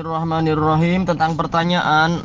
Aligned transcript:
Bismillahirrahmanirrahim 0.00 1.04
tentang 1.04 1.36
pertanyaan 1.36 2.24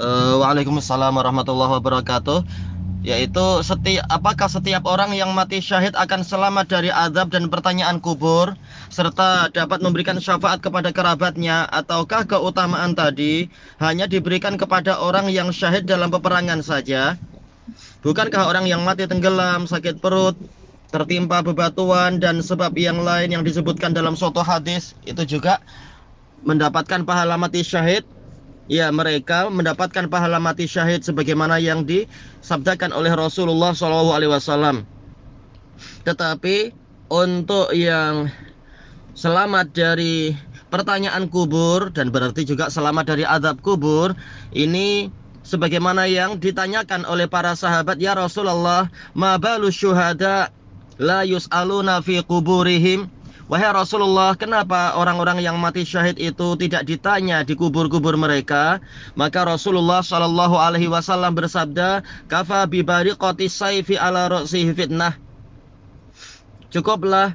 uh, 0.00 0.40
Waalaikumsalam 0.40 1.12
warahmatullahi 1.12 1.76
wabarakatuh 1.76 2.40
yaitu 3.04 3.46
setiap 3.60 4.08
apakah 4.08 4.48
setiap 4.48 4.80
orang 4.88 5.12
yang 5.12 5.36
mati 5.36 5.60
syahid 5.60 5.92
akan 5.92 6.24
selamat 6.24 6.72
dari 6.72 6.88
azab 6.88 7.36
dan 7.36 7.52
pertanyaan 7.52 8.00
kubur 8.00 8.56
serta 8.88 9.52
dapat 9.52 9.84
memberikan 9.84 10.16
syafaat 10.16 10.64
kepada 10.64 10.88
kerabatnya 10.88 11.68
ataukah 11.68 12.24
keutamaan 12.24 12.96
tadi 12.96 13.52
hanya 13.76 14.08
diberikan 14.08 14.56
kepada 14.56 15.04
orang 15.04 15.28
yang 15.28 15.52
syahid 15.52 15.84
dalam 15.84 16.08
peperangan 16.08 16.64
saja? 16.64 17.20
Bukankah 18.00 18.48
orang 18.48 18.64
yang 18.64 18.80
mati 18.88 19.04
tenggelam 19.04 19.68
sakit 19.68 20.00
perut 20.00 20.40
tertimpa 20.90 21.40
bebatuan 21.40 22.18
dan 22.18 22.42
sebab 22.42 22.74
yang 22.74 23.00
lain 23.00 23.30
yang 23.30 23.46
disebutkan 23.46 23.94
dalam 23.94 24.18
suatu 24.18 24.42
hadis 24.42 24.98
itu 25.06 25.22
juga 25.38 25.62
mendapatkan 26.42 27.06
pahala 27.06 27.38
mati 27.38 27.62
syahid 27.62 28.02
ya 28.70 28.90
mereka 28.94 29.50
mendapatkan 29.50 30.06
pahala 30.06 30.38
mati 30.38 30.66
syahid 30.66 31.02
sebagaimana 31.02 31.58
yang 31.58 31.82
disabdakan 31.82 32.94
oleh 32.94 33.10
Rasulullah 33.14 33.74
SAW. 33.74 34.86
Tetapi 36.06 36.56
untuk 37.10 37.74
yang 37.74 38.30
selamat 39.18 39.74
dari 39.74 40.34
pertanyaan 40.70 41.26
kubur 41.26 41.90
dan 41.90 42.14
berarti 42.14 42.46
juga 42.46 42.70
selamat 42.70 43.04
dari 43.10 43.26
adab 43.26 43.58
kubur 43.58 44.14
ini 44.54 45.10
sebagaimana 45.42 46.06
yang 46.06 46.38
ditanyakan 46.38 47.02
oleh 47.10 47.26
para 47.26 47.58
sahabat 47.58 47.98
ya 47.98 48.14
Rasulullah 48.14 48.86
ma 49.18 49.34
balu 49.34 49.74
syuhada 49.74 50.54
la 51.00 51.24
yus'aluna 51.24 52.04
fi 52.04 52.20
kuburihim 52.20 53.08
Wahai 53.50 53.74
Rasulullah, 53.74 54.38
kenapa 54.38 54.94
orang-orang 54.94 55.42
yang 55.42 55.58
mati 55.58 55.82
syahid 55.82 56.22
itu 56.22 56.54
tidak 56.54 56.86
ditanya 56.86 57.42
di 57.42 57.58
kubur-kubur 57.58 58.14
mereka? 58.14 58.78
Maka 59.18 59.42
Rasulullah 59.42 60.06
Shallallahu 60.06 60.54
Alaihi 60.54 60.86
Wasallam 60.86 61.34
bersabda, 61.34 62.06
"Kafa 62.30 62.70
bibari 62.70 63.10
saifi 63.50 63.98
ala 63.98 64.30
fitnah." 64.46 65.18
Cukuplah 66.70 67.34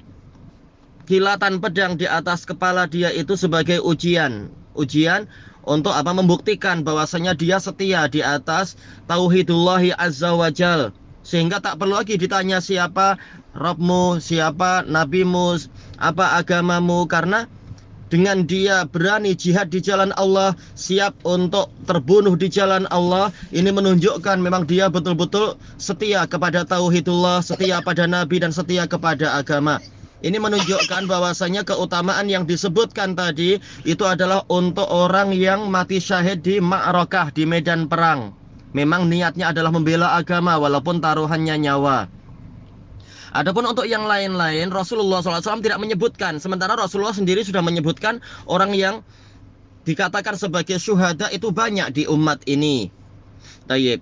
kilatan 1.03 1.59
pedang 1.59 1.99
di 1.99 2.07
atas 2.07 2.47
kepala 2.47 2.87
dia 2.87 3.11
itu 3.11 3.35
sebagai 3.35 3.83
ujian. 3.83 4.47
Ujian 4.71 5.27
untuk 5.67 5.91
apa? 5.91 6.15
Membuktikan 6.15 6.79
bahwasanya 6.79 7.35
dia 7.35 7.59
setia 7.59 8.07
di 8.07 8.23
atas 8.23 8.79
tauhidullahi 9.11 9.91
azza 9.99 10.31
wajal 10.31 10.95
sehingga 11.25 11.57
tak 11.57 11.81
perlu 11.81 11.97
lagi 11.97 12.21
ditanya 12.21 12.61
siapa 12.61 13.17
Robmu, 13.55 14.19
siapa 14.19 14.83
nabimu, 14.83 15.55
apa 15.95 16.35
agamamu 16.35 17.07
karena 17.07 17.47
dengan 18.11 18.43
dia 18.43 18.83
berani 18.83 19.31
jihad 19.31 19.71
di 19.71 19.79
jalan 19.79 20.11
Allah, 20.19 20.59
siap 20.75 21.15
untuk 21.23 21.71
terbunuh 21.87 22.35
di 22.35 22.51
jalan 22.51 22.83
Allah, 22.91 23.31
ini 23.55 23.71
menunjukkan 23.71 24.43
memang 24.43 24.67
dia 24.67 24.91
betul-betul 24.91 25.55
setia 25.79 26.27
kepada 26.27 26.67
tauhidullah, 26.67 27.39
setia 27.39 27.79
pada 27.79 28.03
nabi 28.03 28.43
dan 28.43 28.51
setia 28.51 28.85
kepada 28.91 29.39
agama. 29.39 29.79
Ini 30.19 30.35
menunjukkan 30.35 31.07
bahwasanya 31.07 31.63
keutamaan 31.63 32.27
yang 32.27 32.43
disebutkan 32.43 33.15
tadi 33.15 33.63
itu 33.87 34.03
adalah 34.03 34.43
untuk 34.51 34.87
orang 34.91 35.31
yang 35.31 35.71
mati 35.71 36.03
syahid 36.03 36.43
di 36.43 36.59
ma'rakah 36.59 37.31
di 37.31 37.47
medan 37.47 37.87
perang. 37.87 38.35
Memang 38.75 39.07
niatnya 39.07 39.55
adalah 39.55 39.71
membela 39.71 40.19
agama 40.19 40.59
walaupun 40.59 40.99
taruhannya 40.99 41.55
nyawa. 41.55 42.11
Adapun 43.35 43.67
untuk 43.67 43.83
yang 43.83 44.07
lain-lain 44.07 44.71
Rasulullah 44.71 45.19
SAW 45.19 45.59
tidak 45.59 45.83
menyebutkan. 45.83 46.39
Sementara 46.39 46.79
Rasulullah 46.79 47.11
sendiri 47.11 47.43
sudah 47.43 47.59
menyebutkan 47.59 48.23
Orang 48.47 48.71
yang 48.71 49.03
dikatakan 49.83 50.39
sebagai 50.39 50.79
syuhada 50.79 51.27
itu 51.35 51.51
banyak 51.51 51.91
di 51.91 52.03
umat 52.07 52.47
ini. 52.47 52.87
Tayyip 53.67 53.99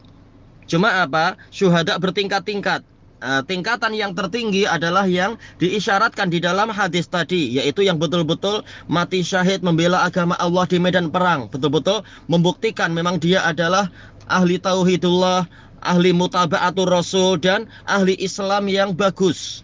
Cuma 0.69 1.03
apa? 1.03 1.35
Syuhada 1.49 1.99
bertingkat-tingkat. 1.99 2.85
Uh, 3.23 3.39
Tingkatan 3.47 3.95
yang 3.95 4.11
tertinggi 4.11 4.67
adalah 4.67 5.07
yang 5.07 5.39
diisyaratkan 5.55 6.27
di 6.27 6.43
dalam 6.43 6.67
hadis 6.67 7.07
tadi 7.07 7.55
Yaitu 7.55 7.87
yang 7.87 7.95
betul-betul 7.95 8.67
mati 8.91 9.23
syahid 9.23 9.63
membela 9.63 10.03
agama 10.03 10.35
Allah 10.39 10.67
di 10.67 10.75
medan 10.75 11.07
perang. 11.07 11.47
Betul-betul 11.47 12.03
membuktikan 12.27 12.91
memang 12.91 13.23
dia 13.23 13.39
adalah 13.47 13.87
ahli 14.27 14.59
tauhidullah 14.59 15.47
ahli 15.83 16.15
mutabaatur 16.15 16.89
rasul 16.89 17.37
dan 17.37 17.67
ahli 17.85 18.15
Islam 18.19 18.71
yang 18.71 18.95
bagus. 18.95 19.61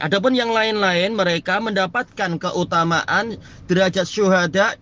Adapun 0.00 0.32
yang 0.32 0.54
lain-lain 0.54 1.12
mereka 1.12 1.60
mendapatkan 1.60 2.38
keutamaan 2.40 3.36
derajat 3.68 4.06
syuhada 4.06 4.78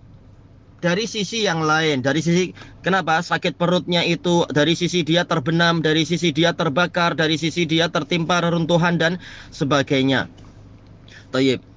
dari 0.83 1.07
sisi 1.07 1.47
yang 1.47 1.63
lain, 1.63 2.03
dari 2.03 2.19
sisi 2.19 2.51
kenapa 2.83 3.23
sakit 3.23 3.55
perutnya 3.55 4.03
itu 4.03 4.45
dari 4.51 4.75
sisi 4.75 5.07
dia 5.07 5.23
terbenam, 5.25 5.79
dari 5.81 6.03
sisi 6.03 6.35
dia 6.35 6.53
terbakar, 6.53 7.15
dari 7.15 7.39
sisi 7.39 7.65
dia 7.65 7.89
tertimpa 7.89 8.43
reruntuhan 8.43 8.99
dan 8.99 9.17
sebagainya. 9.55 10.27
Tayyib. 11.33 11.72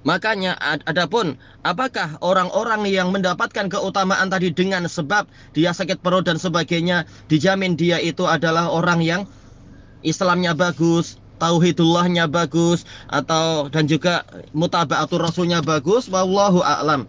Makanya 0.00 0.56
adapun 0.88 1.36
apakah 1.60 2.16
orang-orang 2.24 2.88
yang 2.88 3.12
mendapatkan 3.12 3.68
keutamaan 3.68 4.32
tadi 4.32 4.48
dengan 4.48 4.88
sebab 4.88 5.28
dia 5.52 5.76
sakit 5.76 6.00
perut 6.00 6.24
dan 6.24 6.40
sebagainya 6.40 7.04
dijamin 7.28 7.76
dia 7.76 8.00
itu 8.00 8.24
adalah 8.24 8.72
orang 8.72 9.04
yang 9.04 9.22
Islamnya 10.00 10.56
bagus, 10.56 11.20
tauhidullahnya 11.36 12.32
bagus 12.32 12.88
atau 13.12 13.68
dan 13.68 13.84
juga 13.84 14.24
mutabaatur 14.56 15.20
rasulnya 15.20 15.60
bagus 15.60 16.08
wallahu 16.08 16.64
a'lam. 16.64 17.04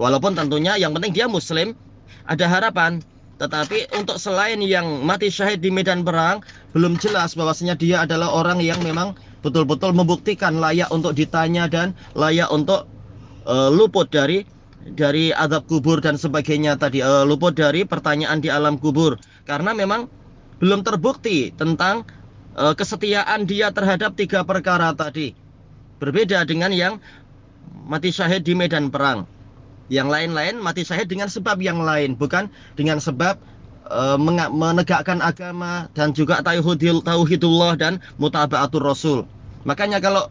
Walaupun 0.00 0.32
tentunya 0.32 0.80
yang 0.80 0.96
penting 0.96 1.12
dia 1.12 1.28
muslim, 1.28 1.76
ada 2.24 2.48
harapan. 2.48 3.04
Tetapi 3.40 3.96
untuk 3.96 4.20
selain 4.20 4.60
yang 4.60 5.00
mati 5.00 5.32
syahid 5.32 5.64
di 5.64 5.72
medan 5.72 6.04
perang 6.04 6.44
belum 6.76 7.00
jelas 7.00 7.32
bahwasanya 7.32 7.72
dia 7.72 8.04
adalah 8.04 8.28
orang 8.28 8.60
yang 8.60 8.76
memang 8.84 9.16
betul-betul 9.40 9.96
membuktikan 9.96 10.60
layak 10.60 10.92
untuk 10.92 11.16
ditanya 11.16 11.64
dan 11.64 11.96
layak 12.12 12.52
untuk 12.52 12.84
uh, 13.48 13.72
luput 13.72 14.12
dari 14.12 14.44
dari 14.92 15.32
adab 15.32 15.64
kubur 15.64 16.04
dan 16.04 16.20
sebagainya 16.20 16.76
tadi. 16.76 17.00
Uh, 17.00 17.24
luput 17.24 17.56
dari 17.56 17.88
pertanyaan 17.88 18.44
di 18.44 18.52
alam 18.52 18.76
kubur. 18.76 19.16
Karena 19.48 19.72
memang 19.72 20.12
belum 20.60 20.84
terbukti 20.84 21.48
tentang 21.56 22.04
uh, 22.60 22.76
kesetiaan 22.76 23.48
dia 23.48 23.72
terhadap 23.72 24.20
tiga 24.20 24.44
perkara 24.44 24.92
tadi. 24.92 25.32
Berbeda 25.96 26.44
dengan 26.44 26.76
yang 26.76 27.00
mati 27.88 28.12
syahid 28.12 28.44
di 28.44 28.52
medan 28.52 28.92
perang 28.92 29.39
yang 29.90 30.06
lain-lain 30.08 30.62
mati 30.62 30.86
syahid 30.86 31.10
dengan 31.10 31.26
sebab 31.26 31.58
yang 31.58 31.82
lain 31.82 32.14
bukan 32.14 32.46
dengan 32.78 33.02
sebab 33.02 33.36
menegakkan 34.54 35.18
agama 35.18 35.90
dan 35.98 36.14
juga 36.14 36.38
tauhidullah 36.46 37.74
dan 37.74 37.98
mutabaatur 38.22 38.86
rasul. 38.86 39.26
Makanya 39.66 39.98
kalau 39.98 40.30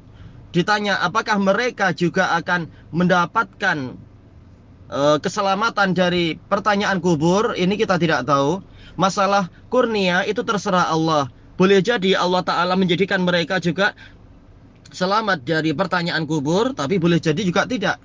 ditanya 0.56 0.96
apakah 1.03 1.36
mereka 1.38 1.92
juga 1.92 2.40
akan 2.40 2.72
mendapatkan 2.96 4.00
uh, 4.90 5.18
keselamatan 5.19 5.92
dari 5.92 6.40
pertanyaan 6.48 7.03
kubur, 7.03 7.53
ini 7.59 7.75
kita 7.75 8.00
tidak 8.00 8.25
tahu. 8.25 8.64
Masalah 8.96 9.52
kurnia 9.68 10.24
itu 10.24 10.44
terserah 10.44 10.88
Allah. 10.92 11.28
Boleh 11.59 11.84
jadi 11.84 12.16
Allah 12.16 12.44
taala 12.44 12.80
menjadikan 12.80 13.24
mereka 13.24 13.59
juga 13.59 13.92
selamat 14.96 15.44
dari 15.44 15.75
pertanyaan 15.75 16.24
kubur, 16.24 16.72
tapi 16.72 16.96
boleh 16.96 17.19
jadi 17.19 17.44
juga 17.44 17.68
tidak. 17.68 18.00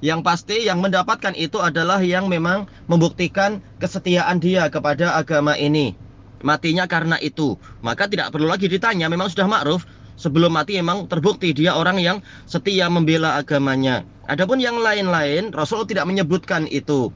Yang 0.00 0.20
pasti 0.24 0.56
yang 0.64 0.80
mendapatkan 0.80 1.36
itu 1.36 1.60
adalah 1.60 2.00
yang 2.00 2.24
memang 2.32 2.64
membuktikan 2.88 3.60
kesetiaan 3.76 4.40
dia 4.40 4.64
kepada 4.72 5.12
agama 5.16 5.52
ini. 5.60 5.92
Matinya 6.40 6.88
karena 6.88 7.20
itu. 7.20 7.60
Maka 7.84 8.08
tidak 8.08 8.32
perlu 8.32 8.48
lagi 8.48 8.64
ditanya, 8.64 9.12
memang 9.12 9.28
sudah 9.28 9.44
ma'ruf. 9.44 9.84
Sebelum 10.20 10.52
mati 10.52 10.76
memang 10.76 11.08
terbukti 11.08 11.56
dia 11.56 11.76
orang 11.76 11.96
yang 11.96 12.16
setia 12.44 12.88
membela 12.92 13.40
agamanya. 13.40 14.04
Adapun 14.28 14.60
yang 14.60 14.76
lain-lain, 14.76 15.48
Rasul 15.52 15.88
tidak 15.88 16.08
menyebutkan 16.08 16.68
itu. 16.68 17.08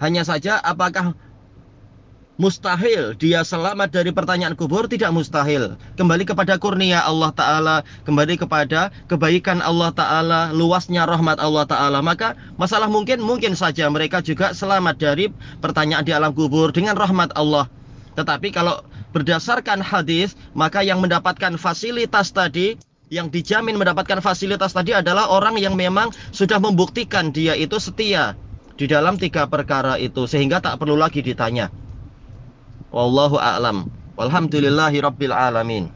Hanya 0.00 0.28
saja 0.28 0.60
apakah 0.60 1.16
mustahil. 2.38 3.18
Dia 3.18 3.42
selamat 3.42 3.90
dari 3.90 4.14
pertanyaan 4.14 4.54
kubur 4.54 4.86
tidak 4.86 5.10
mustahil. 5.10 5.74
Kembali 5.98 6.24
kepada 6.24 6.56
kurnia 6.56 7.02
Allah 7.02 7.34
Ta'ala 7.34 7.76
kembali 8.06 8.38
kepada 8.38 8.94
kebaikan 9.10 9.58
Allah 9.60 9.90
Ta'ala 9.90 10.40
luasnya 10.54 11.04
rahmat 11.04 11.42
Allah 11.42 11.66
Ta'ala. 11.66 11.98
Maka 12.00 12.38
masalah 12.56 12.86
mungkin 12.86 13.20
mungkin 13.20 13.58
saja 13.58 13.90
mereka 13.90 14.22
juga 14.22 14.54
selamat 14.54 14.96
dari 14.96 15.28
pertanyaan 15.58 16.06
di 16.06 16.14
alam 16.14 16.32
kubur 16.32 16.70
dengan 16.70 16.94
rahmat 16.94 17.34
Allah. 17.34 17.66
Tetapi 18.14 18.54
kalau 18.54 18.80
berdasarkan 19.10 19.82
hadis 19.82 20.38
maka 20.54 20.80
yang 20.86 21.02
mendapatkan 21.02 21.58
fasilitas 21.58 22.30
tadi 22.30 22.78
yang 23.08 23.32
dijamin 23.32 23.74
mendapatkan 23.80 24.20
fasilitas 24.20 24.76
tadi 24.76 24.92
adalah 24.92 25.32
orang 25.32 25.56
yang 25.56 25.74
memang 25.74 26.12
sudah 26.30 26.60
membuktikan 26.60 27.32
dia 27.32 27.56
itu 27.56 27.80
setia 27.80 28.36
di 28.76 28.84
dalam 28.84 29.16
tiga 29.16 29.48
perkara 29.48 29.96
itu 29.96 30.28
sehingga 30.28 30.60
tak 30.60 30.76
perlu 30.76 30.92
lagi 30.92 31.24
ditanya 31.24 31.72
Wallahu 32.90 33.38
a'lam. 33.38 33.86
Walhamdulillahi 34.18 34.98
rabbil 35.06 35.30
alamin. 35.30 35.84